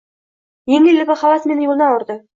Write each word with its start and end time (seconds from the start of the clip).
Yengil-yelpi 0.73 1.19
havas 1.25 1.47
meni 1.53 1.69
yo’ldan 1.69 1.99
urdi. 1.99 2.19